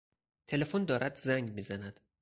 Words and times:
تلفن 0.47 0.85
دارد 0.85 1.17
زنگ 1.17 1.51
میزند. 1.51 1.99